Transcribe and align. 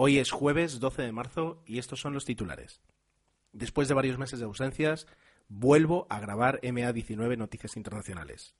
Hoy 0.00 0.18
es 0.18 0.30
jueves 0.30 0.78
12 0.78 1.02
de 1.02 1.10
marzo 1.10 1.60
y 1.66 1.80
estos 1.80 1.98
son 1.98 2.14
los 2.14 2.24
titulares. 2.24 2.80
Después 3.52 3.88
de 3.88 3.94
varios 3.94 4.16
meses 4.16 4.38
de 4.38 4.44
ausencias, 4.44 5.08
vuelvo 5.48 6.06
a 6.08 6.20
grabar 6.20 6.60
MA19 6.60 7.36
Noticias 7.36 7.76
Internacionales. 7.76 8.54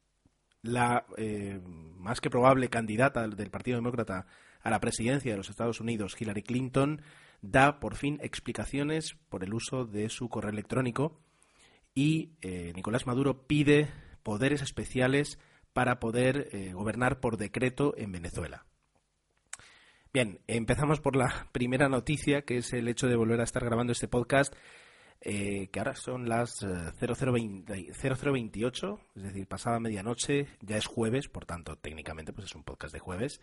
La 0.62 1.06
eh, 1.16 1.60
más 1.64 2.20
que 2.20 2.28
probable 2.28 2.70
candidata 2.70 3.28
del 3.28 3.50
Partido 3.52 3.76
Demócrata 3.76 4.26
a 4.62 4.70
la 4.70 4.80
presidencia 4.80 5.30
de 5.30 5.36
los 5.36 5.48
Estados 5.48 5.80
Unidos, 5.80 6.20
Hillary 6.20 6.42
Clinton, 6.42 7.02
da 7.40 7.78
por 7.78 7.94
fin 7.94 8.18
explicaciones 8.20 9.14
por 9.28 9.44
el 9.44 9.54
uso 9.54 9.84
de 9.84 10.08
su 10.08 10.28
correo 10.28 10.50
electrónico 10.50 11.20
y 11.94 12.32
eh, 12.40 12.72
Nicolás 12.74 13.06
Maduro 13.06 13.46
pide 13.46 13.86
poderes 14.24 14.60
especiales 14.60 15.38
para 15.72 16.00
poder 16.00 16.48
eh, 16.50 16.72
gobernar 16.72 17.20
por 17.20 17.36
decreto 17.36 17.94
en 17.96 18.10
Venezuela. 18.10 18.66
Bien, 20.12 20.40
empezamos 20.46 21.00
por 21.00 21.16
la 21.16 21.48
primera 21.52 21.88
noticia, 21.88 22.42
que 22.42 22.58
es 22.58 22.72
el 22.72 22.88
hecho 22.88 23.08
de 23.08 23.16
volver 23.16 23.40
a 23.40 23.44
estar 23.44 23.64
grabando 23.64 23.92
este 23.92 24.08
podcast, 24.08 24.54
eh, 25.20 25.68
que 25.72 25.80
ahora 25.80 25.94
son 25.94 26.28
las 26.28 26.64
0028, 27.00 29.00
es 29.16 29.22
decir, 29.22 29.46
pasada 29.46 29.80
medianoche, 29.80 30.46
ya 30.60 30.76
es 30.76 30.86
jueves, 30.86 31.28
por 31.28 31.44
tanto, 31.44 31.76
técnicamente, 31.76 32.32
pues 32.32 32.46
es 32.46 32.54
un 32.54 32.64
podcast 32.64 32.94
de 32.94 33.00
jueves 33.00 33.40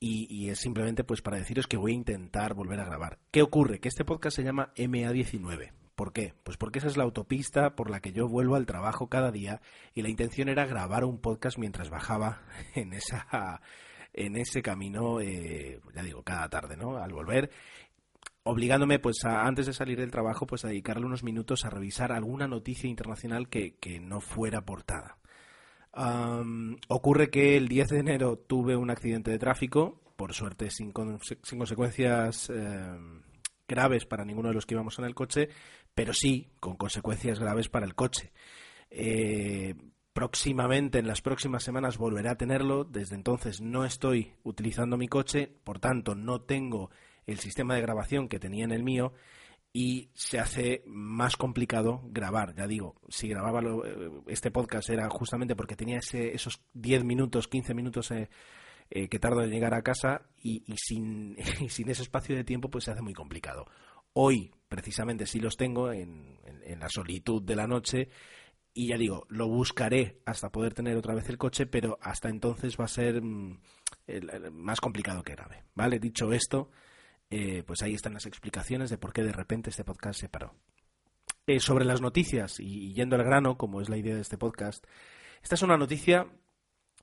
y, 0.00 0.48
es 0.48 0.58
simplemente 0.58 1.04
pues 1.04 1.22
para 1.22 1.38
deciros 1.38 1.66
que 1.66 1.76
voy 1.76 1.92
a 1.92 1.96
intentar 1.96 2.54
volver 2.54 2.80
a 2.80 2.84
grabar. 2.84 3.18
¿Qué 3.30 3.42
ocurre? 3.42 3.80
Que 3.80 3.88
este 3.88 4.04
podcast 4.04 4.36
se 4.36 4.44
llama 4.44 4.72
MA19. 4.76 5.72
¿Por 5.94 6.12
qué? 6.12 6.34
Pues 6.42 6.56
porque 6.56 6.78
esa 6.78 6.88
es 6.88 6.96
la 6.96 7.04
autopista 7.04 7.76
por 7.76 7.90
la 7.90 8.00
que 8.00 8.12
yo 8.12 8.26
vuelvo 8.26 8.56
al 8.56 8.66
trabajo 8.66 9.08
cada 9.08 9.30
día 9.30 9.60
y 9.94 10.02
la 10.02 10.08
intención 10.08 10.48
era 10.48 10.66
grabar 10.66 11.04
un 11.04 11.20
podcast 11.20 11.58
mientras 11.58 11.90
bajaba 11.90 12.42
en 12.74 12.94
esa 12.94 13.60
en 14.12 14.36
ese 14.36 14.62
camino, 14.62 15.20
eh, 15.20 15.80
ya 15.94 16.02
digo, 16.02 16.22
cada 16.22 16.48
tarde, 16.48 16.76
¿no? 16.76 16.96
Al 16.96 17.12
volver 17.12 17.50
obligándome 18.44 18.98
pues 18.98 19.24
antes 19.24 19.66
de 19.66 19.72
salir 19.72 20.00
del 20.00 20.10
trabajo 20.10 20.48
pues 20.48 20.64
a 20.64 20.68
dedicarle 20.68 21.06
unos 21.06 21.22
minutos 21.22 21.64
a 21.64 21.70
revisar 21.70 22.10
alguna 22.10 22.48
noticia 22.48 22.90
internacional 22.90 23.48
que, 23.48 23.76
que 23.76 24.00
no 24.00 24.20
fuera 24.20 24.62
portada 24.62 25.16
ocurre 26.88 27.30
que 27.30 27.56
el 27.56 27.68
10 27.68 27.88
de 27.88 27.98
enero 27.98 28.38
tuve 28.38 28.76
un 28.76 28.90
accidente 28.90 29.30
de 29.30 29.38
tráfico, 29.38 30.00
por 30.16 30.32
suerte 30.32 30.70
sin, 30.70 30.92
sin 31.42 31.58
consecuencias 31.58 32.50
em, 32.50 33.22
graves 33.68 34.06
para 34.06 34.24
ninguno 34.24 34.48
de 34.48 34.54
los 34.54 34.66
que 34.66 34.74
íbamos 34.74 34.98
en 34.98 35.04
el 35.04 35.14
coche, 35.14 35.48
pero 35.94 36.12
sí 36.14 36.48
con 36.60 36.76
consecuencias 36.76 37.38
graves 37.38 37.68
para 37.68 37.86
el 37.86 37.94
coche. 37.94 38.32
Eh, 38.90 39.74
próximamente, 40.12 40.98
en 40.98 41.06
las 41.06 41.22
próximas 41.22 41.62
semanas, 41.62 41.98
volveré 41.98 42.28
a 42.28 42.36
tenerlo. 42.36 42.84
Desde 42.84 43.14
entonces 43.14 43.60
no 43.60 43.84
estoy 43.84 44.34
utilizando 44.42 44.96
mi 44.96 45.08
coche, 45.08 45.52
por 45.64 45.78
tanto 45.78 46.14
no 46.14 46.42
tengo 46.42 46.90
el 47.26 47.38
sistema 47.38 47.74
de 47.74 47.82
grabación 47.82 48.28
que 48.28 48.38
tenía 48.40 48.64
en 48.64 48.72
el 48.72 48.82
mío 48.82 49.12
y 49.72 50.10
se 50.14 50.38
hace 50.38 50.82
más 50.86 51.36
complicado 51.36 52.02
grabar. 52.04 52.54
Ya 52.54 52.66
digo, 52.66 53.00
si 53.08 53.28
grababa 53.28 53.60
eh, 53.60 54.10
este 54.26 54.50
podcast 54.50 54.90
era 54.90 55.08
justamente 55.08 55.56
porque 55.56 55.76
tenía 55.76 55.98
ese, 55.98 56.34
esos 56.34 56.62
10 56.74 57.04
minutos, 57.04 57.48
15 57.48 57.74
minutos 57.74 58.10
eh, 58.10 58.28
eh, 58.90 59.08
que 59.08 59.18
tardo 59.18 59.42
en 59.42 59.50
llegar 59.50 59.72
a 59.72 59.82
casa 59.82 60.26
y, 60.42 60.62
sin, 60.76 61.36
sin, 61.68 61.88
ese 61.88 62.02
espacio 62.02 62.36
de 62.36 62.44
tiempo 62.44 62.68
pues 62.68 62.84
se 62.84 62.90
hace 62.90 63.02
muy 63.02 63.14
complicado. 63.14 63.66
Hoy, 64.12 64.52
precisamente, 64.68 65.26
sí 65.26 65.40
los 65.40 65.56
tengo 65.56 65.90
en, 65.90 66.38
en, 66.44 66.78
la 66.78 66.90
solitud 66.90 67.42
de 67.42 67.56
la 67.56 67.66
noche 67.66 68.10
y 68.74 68.88
ya 68.88 68.96
digo, 68.96 69.26
lo 69.28 69.48
buscaré 69.48 70.20
hasta 70.24 70.50
poder 70.50 70.74
tener 70.74 70.96
otra 70.96 71.14
vez 71.14 71.28
el 71.28 71.38
coche, 71.38 71.66
pero 71.66 71.98
hasta 72.00 72.28
entonces 72.28 72.76
va 72.78 72.86
a 72.86 72.88
ser 72.88 73.22
mm, 73.22 73.58
más 74.52 74.80
complicado 74.80 75.22
que 75.22 75.34
grave. 75.34 75.64
¿Vale? 75.74 75.98
Dicho 75.98 76.32
esto, 76.32 76.70
eh, 77.30 77.62
pues 77.66 77.82
ahí 77.82 77.94
están 77.94 78.14
las 78.14 78.26
explicaciones 78.26 78.90
de 78.90 78.98
por 78.98 79.12
qué 79.12 79.22
de 79.22 79.32
repente 79.32 79.70
este 79.70 79.84
podcast 79.84 80.20
se 80.20 80.28
paró. 80.28 80.54
Eh, 81.46 81.60
sobre 81.60 81.84
las 81.84 82.00
noticias, 82.00 82.60
y, 82.60 82.94
yendo 82.94 83.16
al 83.16 83.24
grano, 83.24 83.58
como 83.58 83.80
es 83.80 83.88
la 83.88 83.96
idea 83.96 84.14
de 84.14 84.20
este 84.20 84.38
podcast, 84.38 84.86
esta 85.42 85.54
es 85.56 85.62
una 85.62 85.76
noticia 85.76 86.28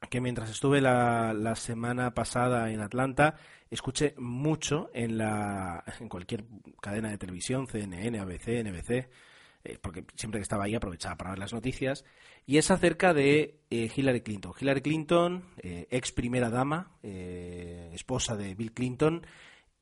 que 0.09 0.21
mientras 0.21 0.49
estuve 0.49 0.79
la, 0.79 1.55
semana 1.55 2.13
pasada 2.13 2.71
en 2.71 2.79
Atlanta, 2.79 3.35
escuché 3.69 4.15
mucho 4.17 4.89
en, 4.93 5.17
la, 5.17 5.83
en 5.99 6.07
cualquier 6.07 6.45
cadena 6.81 7.09
de 7.09 7.17
televisión, 7.17 7.67
CNN, 7.67 8.17
ABC, 8.17 8.63
NBC, 8.63 9.09
eh, 9.63 9.77
porque 9.81 10.05
siempre 10.15 10.39
que 10.39 10.43
estaba 10.43 10.65
ahí 10.65 10.75
aprovechaba 10.75 11.17
para 11.17 11.31
ver 11.31 11.39
las 11.39 11.53
noticias, 11.53 12.05
y 12.45 12.57
es 12.57 12.71
acerca 12.71 13.13
de 13.13 13.59
Hillary 13.69 14.21
Clinton. 14.21 14.53
Hillary 14.59 14.81
Clinton, 14.81 15.43
ex 15.61 16.11
primera 16.11 16.49
dama, 16.49 16.97
esposa 17.03 18.35
de 18.35 18.55
Bill 18.55 18.73
Clinton, 18.73 19.25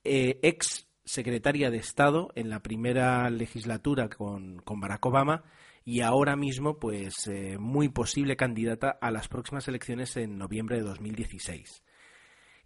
eh, 0.10 0.40
ex 0.42 0.88
secretaria 1.04 1.70
de 1.70 1.80
Estado 1.80 2.30
en 2.36 2.50
la 2.50 2.62
primera 2.62 3.30
legislatura 3.30 4.08
con, 4.08 4.64
Barack 4.66 5.06
Obama 5.06 5.44
y 5.84 6.00
ahora 6.00 6.38
mismo 6.38 6.80
pues 6.80 7.28
eh, 7.28 7.58
muy 7.58 7.90
posible 7.90 8.38
candidata 8.38 8.98
a 9.02 9.12
las 9.12 9.28
próximas 9.28 9.68
elecciones 9.68 10.16
en 10.16 10.38
noviembre 10.38 10.78
de 10.78 10.84
2016. 10.84 11.84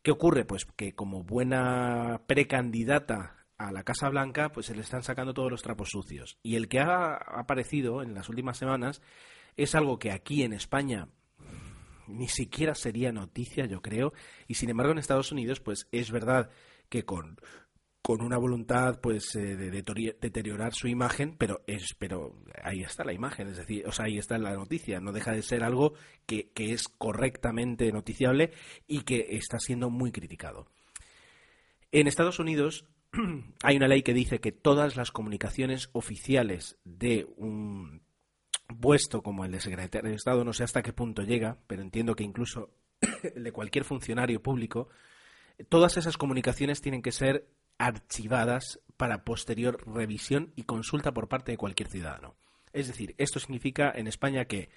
¿Qué 0.04 0.12
ocurre? 0.12 0.46
Pues 0.46 0.66
que 0.66 0.94
como 0.94 1.24
buena 1.24 2.22
precandidata 2.28 3.41
a 3.68 3.72
la 3.72 3.84
Casa 3.84 4.10
Blanca, 4.10 4.52
pues 4.52 4.66
se 4.66 4.76
le 4.76 4.82
están 4.82 5.04
sacando 5.04 5.34
todos 5.34 5.52
los 5.52 5.62
trapos 5.62 5.90
sucios. 5.90 6.38
Y 6.44 6.56
el 6.56 6.68
que 6.68 6.80
ha 6.80 7.16
aparecido 7.16 8.02
en 8.02 8.14
las 8.14 8.30
últimas 8.30 8.58
semanas 8.58 9.02
es 9.56 9.76
algo 9.76 10.00
que 10.00 10.12
aquí 10.12 10.44
en 10.44 10.54
España 10.54 11.08
ni 12.08 12.28
siquiera 12.28 12.76
sería 12.76 13.12
noticia, 13.12 13.66
yo 13.66 13.82
creo, 13.82 14.14
y 14.48 14.56
sin 14.56 14.70
embargo 14.70 14.92
en 14.92 14.98
Estados 15.00 15.32
Unidos, 15.32 15.60
pues 15.60 15.88
es 15.92 16.12
verdad 16.12 16.50
que 16.90 17.06
con, 17.06 17.38
con 18.02 18.22
una 18.22 18.38
voluntad 18.38 19.00
pues 19.00 19.36
eh, 19.36 19.56
de 19.56 19.70
deteriorar 20.20 20.74
su 20.74 20.88
imagen, 20.88 21.36
pero 21.38 21.64
es 21.68 21.96
pero 21.98 22.36
ahí 22.64 22.82
está 22.82 23.04
la 23.04 23.14
imagen, 23.14 23.48
es 23.48 23.58
decir, 23.58 23.88
o 23.88 23.92
sea, 23.92 24.06
ahí 24.06 24.18
está 24.18 24.38
la 24.38 24.56
noticia, 24.56 25.00
no 25.00 25.12
deja 25.12 25.32
de 25.32 25.44
ser 25.44 25.64
algo 25.64 25.94
que, 26.26 26.52
que 26.52 26.74
es 26.74 26.88
correctamente 26.88 27.92
noticiable 27.92 28.52
y 28.88 29.02
que 29.04 29.28
está 29.30 29.60
siendo 29.60 29.90
muy 29.90 30.12
criticado. 30.12 30.68
En 31.92 32.08
Estados 32.08 32.40
Unidos 32.40 32.86
hay 33.64 33.78
una 33.78 33.88
ley 33.88 34.04
que 34.04 34.14
dice 34.14 34.40
que 34.40 34.52
todas 34.52 34.96
las 34.96 35.12
comunicaciones 35.12 35.90
oficiales 35.94 36.78
de 36.84 37.28
un 37.38 38.02
puesto 38.80 39.22
como 39.22 39.44
el 39.46 39.52
de 39.52 39.60
secretario 39.60 40.10
de 40.10 40.16
Estado, 40.16 40.44
no 40.44 40.54
sé 40.54 40.64
hasta 40.64 40.82
qué 40.82 40.94
punto 40.94 41.24
llega, 41.24 41.58
pero 41.68 41.82
entiendo 41.82 42.16
que 42.16 42.24
incluso 42.24 42.72
el 43.36 43.44
de 43.44 43.52
cualquier 43.52 43.84
funcionario 43.84 44.42
público, 44.42 44.90
todas 45.70 45.98
esas 45.98 46.18
comunicaciones 46.18 46.82
tienen 46.82 47.02
que 47.02 47.12
ser 47.12 47.48
archivadas 47.78 48.80
para 48.98 49.24
posterior 49.24 49.84
revisión 49.88 50.54
y 50.56 50.64
consulta 50.64 51.14
por 51.14 51.28
parte 51.28 51.52
de 51.52 51.58
cualquier 51.58 51.90
ciudadano. 51.90 52.36
Es 52.74 52.88
decir, 52.88 53.16
esto 53.18 53.40
significa 53.40 53.92
en 53.94 54.08
España 54.08 54.46
que 54.46 54.70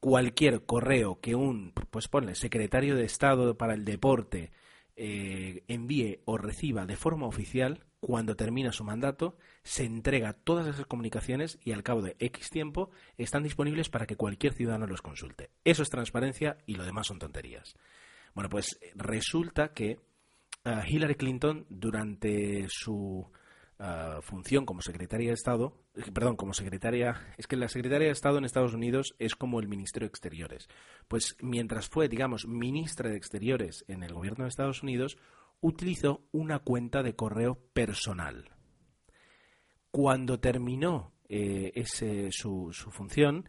cualquier 0.00 0.64
correo 0.64 1.20
que 1.20 1.34
un, 1.34 1.72
pues 1.90 2.08
ponle, 2.08 2.34
secretario 2.34 2.96
de 2.96 3.04
Estado 3.04 3.56
para 3.56 3.74
el 3.74 3.84
deporte 3.84 4.50
eh, 5.02 5.64
envíe 5.66 6.20
o 6.26 6.36
reciba 6.36 6.84
de 6.84 6.94
forma 6.94 7.26
oficial, 7.26 7.86
cuando 8.00 8.36
termina 8.36 8.70
su 8.70 8.84
mandato, 8.84 9.38
se 9.62 9.84
entrega 9.84 10.34
todas 10.34 10.66
esas 10.66 10.84
comunicaciones 10.84 11.58
y 11.64 11.72
al 11.72 11.82
cabo 11.82 12.02
de 12.02 12.16
X 12.18 12.50
tiempo 12.50 12.90
están 13.16 13.42
disponibles 13.42 13.88
para 13.88 14.06
que 14.06 14.16
cualquier 14.16 14.52
ciudadano 14.52 14.86
los 14.86 15.00
consulte. 15.00 15.48
Eso 15.64 15.82
es 15.82 15.88
transparencia 15.88 16.58
y 16.66 16.74
lo 16.74 16.84
demás 16.84 17.06
son 17.06 17.18
tonterías. 17.18 17.76
Bueno, 18.34 18.50
pues 18.50 18.78
resulta 18.94 19.72
que 19.72 19.98
Hillary 20.64 21.14
Clinton 21.14 21.64
durante 21.70 22.66
su 22.68 23.26
ah, 23.80 24.20
función 24.22 24.64
como 24.64 24.82
secretaria 24.82 25.28
de 25.28 25.34
Estado, 25.34 25.72
eh, 25.96 26.12
perdón, 26.12 26.36
como 26.36 26.54
secretaria, 26.54 27.34
es 27.36 27.48
que 27.48 27.56
la 27.56 27.68
secretaria 27.68 28.06
de 28.06 28.12
Estado 28.12 28.38
en 28.38 28.44
Estados 28.44 28.74
Unidos 28.74 29.16
es 29.18 29.34
como 29.34 29.58
el 29.58 29.66
ministro 29.66 30.00
de 30.00 30.06
Exteriores. 30.06 30.68
Pues 31.08 31.36
mientras 31.40 31.88
fue, 31.88 32.08
digamos, 32.08 32.46
ministra 32.46 33.10
de 33.10 33.16
Exteriores 33.16 33.84
en 33.88 34.04
el 34.04 34.14
gobierno 34.14 34.44
de 34.44 34.50
Estados 34.50 34.82
Unidos, 34.84 35.18
utilizó 35.60 36.22
una 36.30 36.60
cuenta 36.60 37.02
de 37.02 37.16
correo 37.16 37.58
personal. 37.72 38.50
Cuando 39.90 40.38
terminó 40.38 41.12
eh, 41.28 41.72
ese, 41.74 42.28
su, 42.30 42.72
su, 42.72 42.90
función, 42.90 43.48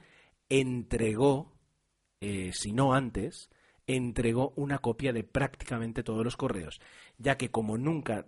entregó, 0.50 1.54
eh, 2.20 2.52
si 2.54 2.74
no 2.74 2.94
antes, 2.94 3.50
entregó 3.88 4.54
una 4.56 4.80
copia 4.80 5.14
de 5.14 5.24
prácticamente 5.24 6.04
todos 6.04 6.24
los 6.24 6.38
correos, 6.38 6.80
ya 7.18 7.38
que 7.38 7.52
como 7.52 7.78
nunca 7.78 8.26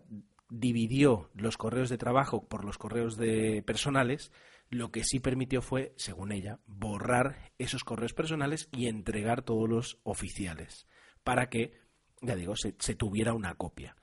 dividió 0.53 1.31
los 1.33 1.57
correos 1.57 1.89
de 1.89 1.97
trabajo 1.97 2.47
por 2.47 2.63
los 2.63 2.77
correos 2.77 3.17
de 3.17 3.63
personales, 3.65 4.31
lo 4.69 4.91
que 4.91 5.03
sí 5.03 5.19
permitió 5.19 5.63
fue, 5.63 5.93
según 5.97 6.31
ella, 6.31 6.59
borrar 6.67 7.51
esos 7.57 7.83
correos 7.83 8.13
personales 8.13 8.69
y 8.71 8.87
entregar 8.87 9.41
todos 9.41 9.67
los 9.67 9.99
oficiales, 10.03 10.87
para 11.23 11.49
que, 11.49 11.73
ya 12.21 12.35
digo, 12.35 12.53
se, 12.55 12.71
tuviera 12.95 13.33
una 13.33 13.55
copia. 13.55 13.95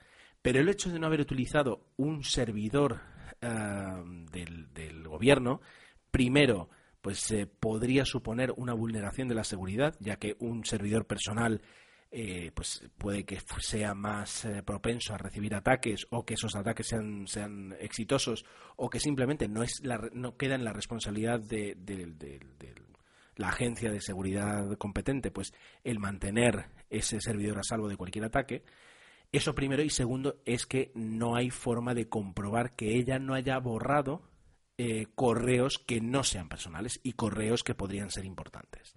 Pero 0.42 0.58
el 0.58 0.68
hecho 0.68 0.90
de 0.90 0.98
no 0.98 1.06
haber 1.06 1.20
utilizado 1.20 1.86
un 1.96 2.24
servidor 2.24 3.00
ah, 3.42 4.02
del, 4.32 5.04
gobierno, 5.04 5.60
primero, 6.10 6.68
pues 7.00 7.32
podría 7.60 8.04
suponer 8.04 8.52
una 8.56 8.74
vulneración 8.74 9.28
de 9.28 9.36
la 9.36 9.44
seguridad, 9.44 9.94
ya 10.00 10.16
que 10.16 10.36
un 10.40 10.64
servidor 10.64 11.06
personal 11.06 11.62
eh, 12.12 12.50
pues 12.52 12.82
puede 12.98 13.24
que 13.24 13.38
sea 13.60 13.94
más 13.94 14.44
eh, 14.44 14.64
propenso 14.64 15.14
a 15.14 15.18
recibir 15.18 15.54
ataques 15.54 16.08
o 16.10 16.24
que 16.24 16.34
esos 16.34 16.56
ataques 16.56 16.88
sean, 16.88 17.28
sean 17.28 17.76
exitosos 17.78 18.44
o 18.74 18.90
que 18.90 18.98
simplemente 18.98 19.46
no, 19.46 19.62
es 19.62 19.80
no 20.12 20.36
queda 20.36 20.56
en 20.56 20.64
la 20.64 20.72
responsabilidad 20.72 21.38
de, 21.38 21.76
la 23.36 23.48
agencia 23.48 23.92
de 23.92 24.00
seguridad 24.00 24.76
competente, 24.76 25.30
pues 25.30 25.54
el 25.84 26.00
mantener 26.00 26.66
ese 26.90 27.20
servidor 27.20 27.58
a 27.58 27.62
salvo 27.62 27.88
de 27.88 27.96
cualquier 27.96 28.24
ataque. 28.24 28.64
Eso 29.30 29.54
primero 29.54 29.84
y 29.84 29.90
segundo 29.90 30.40
es 30.44 30.66
que 30.66 30.90
no 30.96 31.36
hay 31.36 31.50
forma 31.50 31.94
de 31.94 32.08
comprobar 32.08 32.74
que 32.74 32.96
ella 32.96 33.20
no 33.20 33.34
haya 33.34 33.56
borrado 33.58 34.22
eh, 34.78 35.06
correos 35.14 35.78
que 35.78 36.00
no 36.00 36.24
sean 36.24 36.48
personales 36.48 36.98
y 37.04 37.12
correos 37.12 37.62
que 37.62 37.76
podrían 37.76 38.10
ser 38.10 38.24
importantes. 38.24 38.96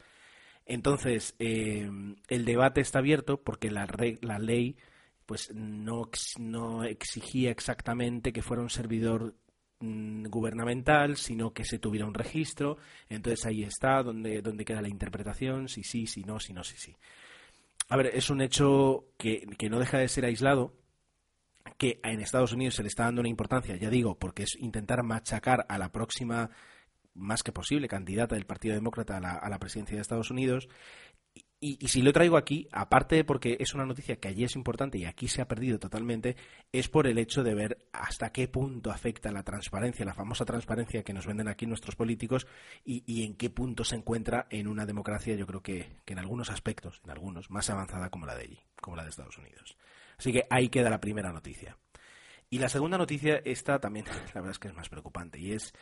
Entonces, 0.65 1.36
eh, 1.39 1.89
el 2.30 2.45
debate 2.45 2.81
está 2.81 3.00
abierto 3.00 3.42
porque 3.42 3.69
la, 3.69 3.88
la 4.21 4.39
ley 4.39 4.77
pues 5.25 5.54
no, 5.54 6.10
no 6.39 6.83
exigía 6.83 7.51
exactamente 7.51 8.33
que 8.33 8.42
fuera 8.42 8.62
un 8.62 8.69
servidor 8.69 9.36
mm, 9.80 10.27
gubernamental, 10.27 11.18
sino 11.18 11.54
que 11.54 11.65
se 11.65 11.80
tuviera 11.80 12.06
un 12.06 12.13
registro. 12.13 12.77
Entonces 13.10 13.45
ahí 13.45 13.63
está 13.63 14.04
donde, 14.04 14.42
queda 14.65 14.81
la 14.81 14.89
interpretación, 14.89 15.68
si 15.68 15.83
sí, 15.83 16.07
si 16.07 16.24
no, 16.24 16.39
si 16.39 16.54
no, 16.54 16.63
si 16.63 16.77
sí. 16.77 16.95
A 17.89 17.98
ver, 17.98 18.07
es 18.07 18.30
un 18.30 18.42
hecho 18.42 19.06
que, 19.18 19.45
que 19.57 19.69
no 19.69 19.80
deja 19.80 19.98
de 19.98 20.07
ser 20.07 20.25
aislado, 20.25 20.74
que 21.77 22.00
en 22.04 22.21
Estados 22.21 22.54
Unidos 22.54 22.75
se 22.75 22.83
le 22.83 22.88
está 22.88 23.04
dando 23.04 23.21
una 23.21 23.30
importancia, 23.30 23.75
ya 23.75 23.89
digo, 23.89 24.18
porque 24.18 24.44
es 24.44 24.56
intentar 24.60 25.04
machacar 25.04 25.65
a 25.69 25.77
la 25.77 25.92
próxima 25.92 26.50
más 27.13 27.44
que 27.44 27.51
posible 27.51 27.88
candidata 27.88 28.36
del 28.36 28.45
Partido 28.45 28.75
Demócrata 28.75 29.18
a 29.18 29.50
la, 29.50 29.60
presidencia 29.60 29.95
de 29.95 30.01
Estados 30.01 30.31
Unidos. 30.31 30.68
Y, 31.60 31.88
si 31.88 32.01
lo 32.01 32.12
traigo 32.12 32.36
aquí, 32.36 32.68
aparte 32.74 33.24
porque 33.24 33.56
es 33.60 33.74
una 33.74 33.86
noticia 33.86 34.18
que 34.18 34.27
allí 34.27 34.44
es 34.44 34.57
importante 34.57 34.98
y 34.98 35.06
aquí 35.06 35.30
se 35.30 35.42
ha 35.42 35.48
perdido 35.48 35.80
totalmente, 35.80 36.36
es 36.74 36.89
por 36.89 37.07
el 37.07 37.18
hecho 37.18 37.42
de 37.42 37.54
ver 37.54 37.88
hasta 37.94 38.33
qué 38.33 38.50
punto 38.50 38.92
afecta 38.92 39.31
la 39.31 39.44
transparencia, 39.44 40.06
la 40.06 40.13
famosa 40.13 40.44
transparencia 40.44 41.04
que 41.04 41.13
nos 41.13 41.25
venden 41.25 41.48
aquí 41.48 41.65
nuestros 41.65 41.95
políticos 41.95 42.48
y, 42.83 43.24
en 43.24 43.36
qué 43.36 43.50
punto 43.50 43.86
se 43.86 43.95
encuentra 43.95 44.45
en 44.50 44.68
una 44.68 44.86
democracia, 44.86 45.36
yo 45.36 45.48
creo 45.48 45.62
que, 45.62 46.01
que 46.04 46.13
en 46.13 46.19
algunos 46.19 46.50
aspectos, 46.50 47.00
en 47.06 47.12
algunos, 47.12 47.50
más 47.50 47.69
avanzada 47.69 48.10
como 48.10 48.25
la 48.25 48.36
de 48.36 48.44
allí, 48.44 48.60
como 48.81 48.98
la 48.98 49.04
de 49.04 49.12
Estados 49.12 49.38
Unidos. 49.38 49.77
Así 50.18 50.33
que 50.33 50.45
ahí 50.50 50.68
queda 50.68 50.89
la 50.89 51.00
primera 51.00 51.31
noticia. 51.31 51.77
Y 52.50 52.60
la 52.60 52.69
segunda 52.69 52.98
noticia, 52.98 53.42
esta 53.45 53.80
también, 53.80 54.06
la 54.36 54.42
verdad 54.42 54.51
es 54.51 54.60
que 54.60 54.68
es 54.68 54.75
más 54.75 54.89
preocupante, 54.89 55.39
y 55.39 55.54
es 55.54 55.74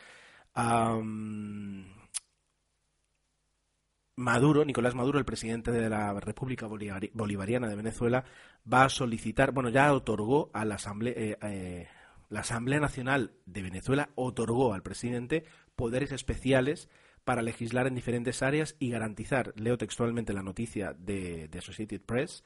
Maduro, 4.16 4.64
Nicolás 4.64 4.94
Maduro, 4.94 5.18
el 5.18 5.24
presidente 5.24 5.70
de 5.70 5.88
la 5.88 6.12
República 6.20 6.66
Bolivariana 6.66 7.68
de 7.68 7.76
Venezuela, 7.76 8.24
va 8.70 8.84
a 8.84 8.88
solicitar, 8.88 9.52
bueno, 9.52 9.70
ya 9.70 9.92
otorgó 9.92 10.50
a 10.52 10.64
la 10.64 10.74
Asamblea, 10.76 11.14
eh, 11.16 11.38
eh, 11.42 11.88
la 12.28 12.40
Asamblea 12.40 12.80
Nacional 12.80 13.32
de 13.46 13.62
Venezuela 13.62 14.10
otorgó 14.14 14.74
al 14.74 14.82
presidente 14.82 15.44
poderes 15.76 16.12
especiales 16.12 16.88
para 17.24 17.42
legislar 17.42 17.86
en 17.86 17.94
diferentes 17.94 18.42
áreas 18.42 18.76
y 18.78 18.90
garantizar, 18.90 19.52
leo 19.56 19.78
textualmente 19.78 20.32
la 20.32 20.42
noticia 20.42 20.94
de, 20.98 21.48
Associated 21.56 22.00
Press, 22.02 22.44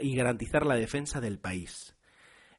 y 0.00 0.16
garantizar 0.16 0.66
la 0.66 0.74
defensa 0.74 1.20
del 1.20 1.38
país. 1.38 1.96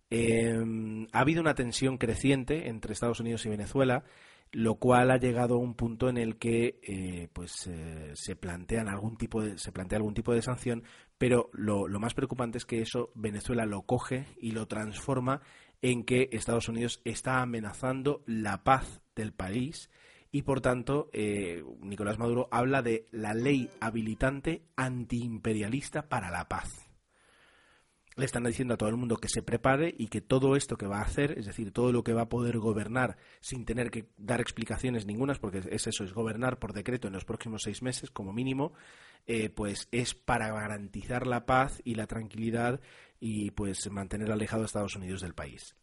Em, 0.09 1.07
ha 1.11 1.19
habido 1.19 1.41
una 1.41 1.55
tensión 1.55 1.97
creciente 1.97 2.69
entre 2.69 2.93
Estados 2.93 3.19
Unidos 3.19 3.45
y 3.45 3.49
Venezuela 3.49 4.05
lo 4.51 4.75
cual 4.75 5.11
ha 5.11 5.17
llegado 5.17 5.55
a 5.55 5.59
un 5.59 5.73
punto 5.75 6.09
en 6.09 6.17
el 6.17 6.37
que 6.37 6.79
eh, 6.81 7.27
pues 7.33 7.67
eh, 7.67 8.11
se 8.15 8.35
plantean 8.35 8.87
algún 8.87 9.17
tipo 9.17 9.41
de 9.41 9.57
se 9.57 9.71
plantea 9.71 9.97
algún 9.97 10.13
tipo 10.13 10.33
de 10.33 10.41
sanción 10.41 10.83
pero 11.17 11.49
lo, 11.53 11.87
más 11.99 12.13
preocupante 12.13 12.57
es 12.57 12.65
que 12.65 12.81
eso 12.81 13.11
Venezuela 13.15 13.65
lo 13.65 13.81
coge 13.81 14.25
y 14.39 14.51
lo 14.51 14.67
transforma 14.67 15.41
en 15.81 16.03
que 16.03 16.29
Estados 16.31 16.69
Unidos 16.69 17.01
está 17.03 17.41
amenazando 17.41 18.23
la 18.25 18.63
paz 18.63 19.01
del 19.15 19.33
país 19.33 19.89
y 20.31 20.43
por 20.43 20.61
tanto 20.61 21.09
eh, 21.13 21.63
Nicolás 21.81 22.17
Maduro 22.17 22.47
habla 22.51 22.81
de 22.81 23.05
la 23.11 23.33
ley 23.33 23.69
habilitante 23.79 24.63
antiimperialista 24.75 26.07
para 26.07 26.31
la 26.31 26.47
paz 26.47 26.86
le 28.17 28.25
están 28.25 28.43
diciendo 28.43 28.73
a 28.73 28.77
todo 28.77 28.89
el 28.89 28.97
mundo 28.97 29.17
que 29.17 29.29
se 29.29 29.43
prepare 29.43 29.93
y 29.95 30.07
que 30.07 30.21
todo 30.21 30.55
esto 30.55 30.75
que 30.75 30.87
va 30.87 30.99
a 30.99 31.03
hacer, 31.03 31.37
es 31.37 31.45
decir, 31.45 31.71
todo 31.71 31.91
lo 31.91 32.03
que 32.03 32.13
va 32.13 32.23
a 32.23 32.29
poder 32.29 32.57
gobernar 32.57 33.17
sin 33.41 33.63
tener 33.63 33.91
que 33.91 34.09
dar 34.17 34.41
explicaciones 34.41 35.05
ningunas, 35.05 35.37
porque 35.37 35.59
es 35.69 35.85
eso, 35.85 36.03
es 36.03 36.13
gobernar 36.13 36.57
por 36.57 36.73
decreto 36.73 37.07
en 37.07 37.13
los 37.13 37.25
próximos 37.25 37.61
seis 37.61 37.83
meses 37.83 38.09
como 38.09 38.33
mínimo, 38.33 38.73
eh, 39.27 39.49
pues 39.49 39.87
es 39.91 40.15
para 40.15 40.51
garantizar 40.51 41.27
la 41.27 41.45
paz 41.45 41.79
y 41.85 41.93
la 41.93 42.07
tranquilidad 42.07 42.81
y 43.19 43.51
pues 43.51 43.89
mantener 43.91 44.31
alejado 44.31 44.63
a 44.63 44.65
Estados 44.65 44.95
Unidos 44.95 45.21
del 45.21 45.35
país. 45.35 45.75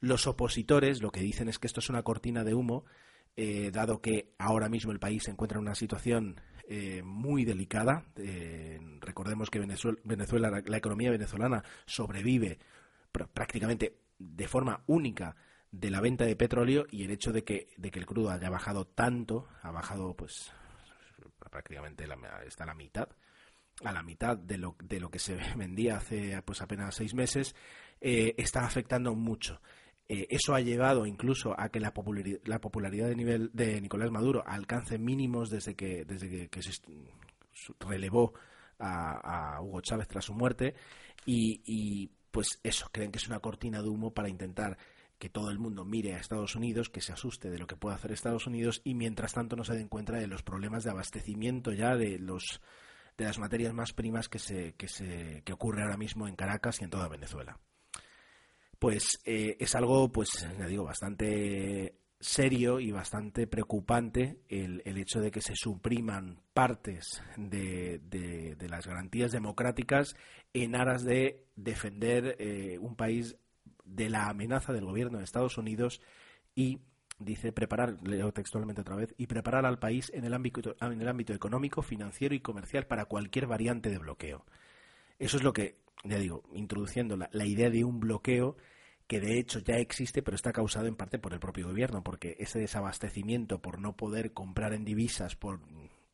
Los 0.00 0.26
opositores 0.26 1.02
lo 1.02 1.10
que 1.10 1.20
dicen 1.20 1.48
es 1.48 1.58
que 1.58 1.66
esto 1.66 1.80
es 1.80 1.90
una 1.90 2.02
cortina 2.02 2.42
de 2.42 2.54
humo, 2.54 2.86
eh, 3.36 3.70
dado 3.70 4.00
que 4.00 4.32
ahora 4.38 4.70
mismo 4.70 4.92
el 4.92 4.98
país 4.98 5.24
se 5.24 5.30
encuentra 5.30 5.58
en 5.58 5.64
una 5.64 5.74
situación 5.74 6.40
eh, 6.68 7.02
muy 7.02 7.44
delicada. 7.44 8.04
Eh, 8.16 8.80
recordemos 9.00 9.50
que 9.50 9.58
Venezuela, 9.58 10.62
la, 10.64 10.76
economía 10.76 11.10
venezolana 11.10 11.62
sobrevive 11.86 12.58
prácticamente 13.10 13.98
de 14.18 14.48
forma 14.48 14.82
única 14.86 15.36
de 15.70 15.90
la 15.90 16.00
venta 16.00 16.24
de 16.24 16.36
petróleo 16.36 16.86
y 16.90 17.04
el 17.04 17.10
hecho 17.10 17.32
de 17.32 17.44
que, 17.44 17.68
de 17.76 17.90
que 17.90 17.98
el 17.98 18.06
crudo 18.06 18.30
haya 18.30 18.50
bajado 18.50 18.86
tanto, 18.86 19.48
ha 19.62 19.70
bajado 19.70 20.14
pues 20.14 20.52
prácticamente 21.50 22.06
la, 22.06 22.16
está 22.46 22.64
a 22.64 22.68
la 22.68 22.74
mitad, 22.74 23.08
a 23.84 23.92
la 23.92 24.02
mitad 24.02 24.36
de 24.36 24.58
lo, 24.58 24.76
de 24.82 25.00
lo 25.00 25.10
que 25.10 25.18
se 25.18 25.36
vendía 25.56 25.96
hace 25.96 26.40
pues 26.42 26.62
apenas 26.62 26.94
seis 26.94 27.14
meses, 27.14 27.54
eh, 28.00 28.34
está 28.36 28.64
afectando 28.64 29.14
mucho. 29.14 29.60
Eh, 30.12 30.26
eso 30.28 30.54
ha 30.54 30.60
llevado 30.60 31.06
incluso 31.06 31.58
a 31.58 31.70
que 31.70 31.80
la 31.80 31.94
popularidad, 31.94 33.08
de 33.08 33.16
nivel 33.16 33.50
de 33.54 33.80
Nicolás 33.80 34.10
Maduro 34.10 34.46
alcance 34.46 34.98
mínimos 34.98 35.48
desde 35.48 35.74
que, 35.74 36.04
desde 36.04 36.50
que, 36.50 36.62
se 36.62 36.70
relevó 37.80 38.34
a, 38.78 39.58
Hugo 39.62 39.80
Chávez 39.80 40.08
tras 40.08 40.26
su 40.26 40.34
muerte. 40.34 40.74
Y, 41.24 42.10
pues 42.30 42.60
eso, 42.62 42.90
creen 42.92 43.10
que 43.10 43.16
es 43.16 43.26
una 43.26 43.40
cortina 43.40 43.80
de 43.80 43.88
humo 43.88 44.12
para 44.12 44.28
intentar 44.28 44.76
que 45.18 45.30
todo 45.30 45.50
el 45.50 45.58
mundo 45.58 45.86
mire 45.86 46.12
a 46.12 46.18
Estados 46.18 46.56
Unidos, 46.56 46.90
que 46.90 47.00
se 47.00 47.14
asuste 47.14 47.48
de 47.48 47.58
lo 47.58 47.66
que 47.66 47.76
puede 47.76 47.94
hacer 47.94 48.12
Estados 48.12 48.46
Unidos 48.46 48.82
y 48.84 48.92
mientras 48.92 49.32
tanto 49.32 49.56
no 49.56 49.64
se 49.64 49.76
den 49.76 49.88
cuenta 49.88 50.12
de 50.12 50.26
los 50.26 50.42
problemas 50.42 50.84
de 50.84 50.90
abastecimiento 50.90 51.72
ya 51.72 51.96
de 51.96 52.18
los 52.18 52.60
de 53.16 53.24
las 53.24 53.38
materias 53.38 53.72
más 53.72 53.92
primas 53.94 54.28
que 54.28 54.38
se 54.38 54.74
que 54.74 54.88
se 54.88 55.42
que 55.44 55.52
ocurre 55.52 55.82
ahora 55.82 55.96
mismo 55.96 56.26
en 56.26 56.34
Caracas 56.34 56.80
y 56.80 56.84
en 56.84 56.90
toda 56.90 57.08
Venezuela 57.08 57.58
pues 58.82 59.20
eh, 59.24 59.56
es 59.60 59.76
algo, 59.76 60.10
pues, 60.10 60.44
ya 60.58 60.66
digo, 60.66 60.82
bastante 60.82 62.00
serio 62.18 62.80
y 62.80 62.90
bastante 62.90 63.46
preocupante 63.46 64.40
el, 64.48 64.82
hecho 64.84 65.20
de 65.20 65.30
que 65.30 65.40
se 65.40 65.54
supriman 65.54 66.40
partes 66.52 67.22
de, 67.36 68.00
de, 68.00 68.68
las 68.68 68.88
garantías 68.88 69.30
democráticas 69.30 70.16
en 70.52 70.74
aras 70.74 71.04
de 71.04 71.44
defender 71.54 72.34
eh, 72.40 72.76
un 72.80 72.96
país 72.96 73.36
de 73.84 74.10
la 74.10 74.28
amenaza 74.28 74.72
del 74.72 74.86
gobierno 74.86 75.18
de 75.18 75.24
Estados 75.24 75.58
Unidos 75.58 76.00
y 76.56 76.80
dice 77.20 77.52
preparar, 77.52 77.98
leo 78.02 78.32
textualmente 78.32 78.80
otra 78.80 78.96
vez, 78.96 79.14
y 79.16 79.28
preparar 79.28 79.64
al 79.64 79.78
país 79.78 80.10
en 80.12 80.24
el 80.24 80.34
ámbito, 80.34 80.74
en 80.80 81.00
el 81.00 81.06
ámbito 81.06 81.32
económico, 81.32 81.82
financiero 81.82 82.34
y 82.34 82.40
comercial 82.40 82.88
para 82.88 83.04
cualquier 83.04 83.46
variante 83.46 83.90
de 83.90 83.98
bloqueo. 83.98 84.44
Eso 85.20 85.36
es 85.36 85.44
lo 85.44 85.52
que, 85.52 85.81
ya 86.04 86.18
digo, 86.18 86.42
introduciendo 86.54 87.16
la, 87.16 87.28
la 87.32 87.46
idea 87.46 87.70
de 87.70 87.84
un 87.84 88.00
bloqueo 88.00 88.56
que 89.06 89.20
de 89.20 89.38
hecho 89.38 89.58
ya 89.58 89.76
existe, 89.76 90.22
pero 90.22 90.34
está 90.34 90.52
causado 90.52 90.86
en 90.86 90.96
parte 90.96 91.18
por 91.18 91.34
el 91.34 91.38
propio 91.38 91.68
gobierno, 91.68 92.02
porque 92.02 92.34
ese 92.38 92.58
desabastecimiento 92.58 93.60
por 93.60 93.78
no 93.78 93.94
poder 93.94 94.32
comprar 94.32 94.72
en 94.72 94.84
divisas, 94.84 95.36
por 95.36 95.60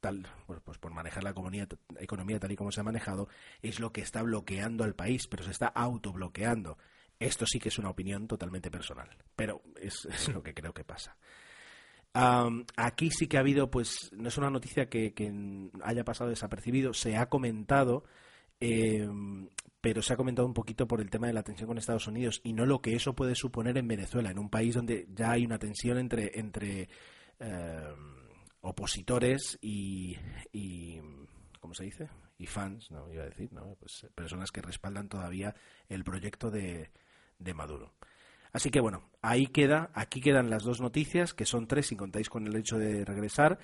tal, 0.01 0.27
pues 0.65 0.79
por 0.79 0.93
manejar 0.93 1.25
la 1.25 1.31
economía, 1.31 1.69
economía 1.99 2.39
tal 2.39 2.53
y 2.53 2.57
como 2.57 2.73
se 2.73 2.81
ha 2.81 2.85
manejado, 2.85 3.29
es 3.63 3.81
lo 3.81 3.93
que 3.93 4.01
está 4.01 4.23
bloqueando 4.23 4.85
al 4.85 4.95
país, 4.95 5.27
pero 5.29 5.45
se 5.45 5.51
está 5.51 5.69
autobloqueando. 5.69 6.79
Esto 7.19 7.47
sí 7.47 7.59
que 7.59 7.69
es 7.69 7.79
una 7.79 7.91
opinión 7.91 8.29
totalmente 8.29 8.71
personal, 8.71 9.09
pero 9.35 9.63
es, 9.81 10.09
lo 10.33 10.43
que 10.43 10.55
creo 10.55 10.73
que 10.73 10.85
pasa. 10.85 11.17
aquí 12.77 13.11
sí 13.11 13.27
que 13.27 13.37
ha 13.37 13.41
habido, 13.41 13.71
pues, 13.71 14.11
no 14.13 14.29
es 14.29 14.39
una 14.39 14.51
noticia 14.51 14.89
que 14.89 15.15
haya 15.83 16.05
pasado 16.05 16.31
desapercibido, 16.31 16.95
se 16.95 17.17
ha 17.17 17.29
comentado 17.29 18.05
eh, 18.61 19.09
pero 19.81 20.03
se 20.03 20.13
ha 20.13 20.17
comentado 20.17 20.47
un 20.47 20.55
poquito 20.55 20.87
por 20.87 21.01
el 21.01 21.11
tema 21.11 21.29
de 21.29 21.33
la 21.33 21.43
tensión 21.43 21.69
con 21.69 21.79
Estados 21.79 22.07
Unidos 22.07 22.41
y 22.43 22.53
no 22.53 22.67
lo 22.67 22.81
que 22.81 22.95
eso 22.95 23.15
puede 23.15 23.35
suponer 23.35 23.79
en 23.79 23.89
Venezuela, 23.89 24.31
en 24.31 24.39
un 24.39 24.51
país 24.51 24.75
donde 24.75 25.07
ya 25.15 25.31
hay 25.33 25.45
una 25.45 25.59
tensión 25.59 25.99
entre, 25.99 26.39
entre 26.39 26.89
eh, 27.39 27.95
opositores 28.61 29.59
y, 29.63 30.17
y, 30.53 31.01
¿cómo 31.61 31.75
se 31.75 31.85
dice? 31.85 32.09
Y 32.39 32.47
fans, 32.47 32.91
no 32.91 33.13
iba 33.13 33.23
a 33.23 33.27
decir, 33.29 33.53
¿no? 33.53 33.77
Pues 33.79 34.07
personas 34.15 34.51
que 34.51 34.63
respaldan 34.63 35.09
todavía 35.09 35.55
el 35.89 36.05
proyecto 36.05 36.51
de, 36.51 36.91
de 37.39 37.55
Maduro. 37.55 37.95
Así 38.53 38.71
que 38.71 38.81
bueno, 38.81 39.11
ahí 39.23 39.47
queda, 39.47 39.91
aquí 39.95 40.21
quedan 40.21 40.51
las 40.51 40.65
dos 40.65 40.81
noticias, 40.81 41.35
que 41.35 41.45
son 41.45 41.67
tres 41.67 41.87
si 41.87 41.97
contáis 41.97 42.29
con 42.29 42.47
el 42.47 42.57
hecho 42.57 42.79
de 42.79 43.05
regresar. 43.05 43.59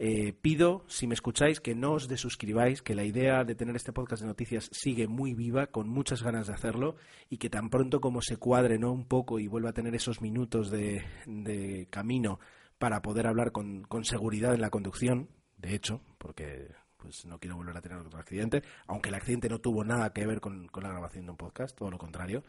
Eh, 0.00 0.32
pido, 0.32 0.84
si 0.86 1.08
me 1.08 1.14
escucháis, 1.14 1.60
que 1.60 1.74
no 1.74 1.92
os 1.92 2.06
desuscribáis, 2.06 2.82
que 2.82 2.94
la 2.94 3.04
idea 3.04 3.42
de 3.42 3.56
tener 3.56 3.74
este 3.74 3.92
podcast 3.92 4.22
de 4.22 4.28
noticias 4.28 4.68
sigue 4.72 5.08
muy 5.08 5.34
viva, 5.34 5.66
con 5.66 5.88
muchas 5.88 6.22
ganas 6.22 6.46
de 6.46 6.54
hacerlo, 6.54 6.94
y 7.28 7.38
que 7.38 7.50
tan 7.50 7.68
pronto 7.68 8.00
como 8.00 8.22
se 8.22 8.36
cuadre 8.36 8.78
¿no? 8.78 8.92
un 8.92 9.06
poco 9.06 9.40
y 9.40 9.48
vuelva 9.48 9.70
a 9.70 9.74
tener 9.74 9.94
esos 9.96 10.20
minutos 10.20 10.70
de, 10.70 11.88
camino 11.90 12.38
para 12.78 13.02
poder 13.02 13.26
hablar 13.26 13.50
con, 13.50 13.86
seguridad 14.04 14.54
en 14.54 14.60
la 14.60 14.70
conducción, 14.70 15.30
de 15.56 15.74
hecho, 15.74 16.00
porque 16.18 16.68
pues 16.96 17.26
no 17.26 17.38
quiero 17.40 17.56
volver 17.56 17.76
a 17.76 17.80
tener 17.80 17.98
otro 17.98 18.20
accidente, 18.20 18.62
aunque 18.86 19.08
el 19.08 19.16
accidente 19.16 19.48
no 19.48 19.58
tuvo 19.60 19.82
nada 19.84 20.12
que 20.12 20.26
ver 20.26 20.40
con, 20.40 20.68
con 20.68 20.84
la 20.84 20.90
grabación 20.90 21.24
de 21.24 21.32
un 21.32 21.36
podcast, 21.36 21.76
todo 21.76 21.90
lo 21.90 21.98
contrario, 21.98 22.44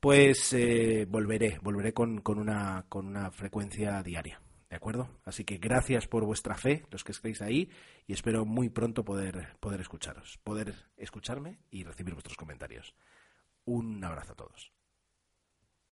pues 0.00 0.52
eh, 0.52 1.06
volveré, 1.08 1.58
volveré 1.62 1.94
con, 1.94 2.20
con, 2.20 2.38
una, 2.38 2.84
con 2.90 3.06
una 3.06 3.30
frecuencia 3.30 4.02
diaria. 4.02 4.40
¿De 4.70 4.76
acuerdo? 4.76 5.10
Así 5.24 5.44
que 5.44 5.58
gracias 5.58 6.06
por 6.06 6.24
vuestra 6.24 6.56
fe, 6.56 6.86
los 6.92 7.02
que 7.02 7.10
estáis 7.10 7.42
ahí, 7.42 7.68
y 8.06 8.12
espero 8.12 8.44
muy 8.44 8.68
pronto 8.68 9.04
poder, 9.04 9.56
poder 9.58 9.80
escucharos, 9.80 10.38
poder 10.38 10.74
escucharme 10.96 11.58
y 11.72 11.82
recibir 11.82 12.14
vuestros 12.14 12.36
comentarios. 12.36 12.94
Un 13.64 14.02
abrazo 14.04 14.32
a 14.32 14.36
todos. 14.36 14.72